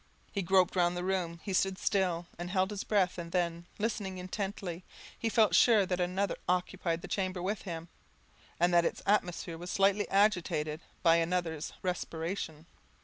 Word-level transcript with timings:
He 0.31 0.41
groped 0.41 0.75
round 0.75 0.97
the 0.97 1.03
room: 1.03 1.39
he 1.43 1.53
stood 1.53 1.77
still, 1.77 2.25
and 2.39 2.49
held 2.49 2.71
his 2.71 2.83
breath; 2.83 3.19
and 3.19 3.31
then, 3.31 3.67
listening 3.77 4.17
intently, 4.17 4.83
he 5.15 5.29
felt 5.29 5.53
sure 5.53 5.85
that 5.85 5.99
another 5.99 6.37
occupied 6.49 7.03
the 7.03 7.07
chamber 7.07 7.39
with 7.39 7.61
him, 7.61 7.87
and 8.59 8.73
that 8.73 8.83
its 8.83 9.03
atmosphere 9.05 9.59
was 9.59 9.69
slightly 9.69 10.09
agitated 10.09 10.81
by 11.03 11.17
an 11.17 11.33
other's 11.33 11.73
respiration. 11.83 12.65